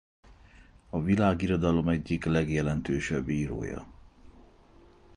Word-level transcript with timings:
A 0.89 1.01
világirodalom 1.01 1.87
egyik 1.87 2.25
legjelentősebb 2.25 3.29
írója. 3.29 3.87